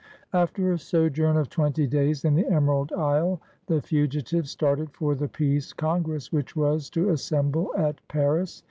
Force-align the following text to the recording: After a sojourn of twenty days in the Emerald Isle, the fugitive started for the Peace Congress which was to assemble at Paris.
After 0.33 0.71
a 0.71 0.79
sojourn 0.79 1.37
of 1.37 1.51
twenty 1.51 1.85
days 1.85 2.25
in 2.25 2.33
the 2.33 2.47
Emerald 2.47 2.91
Isle, 2.91 3.39
the 3.67 3.83
fugitive 3.83 4.49
started 4.49 4.89
for 4.95 5.13
the 5.13 5.27
Peace 5.27 5.73
Congress 5.73 6.31
which 6.31 6.55
was 6.55 6.89
to 6.89 7.09
assemble 7.09 7.71
at 7.77 7.99
Paris. 8.07 8.59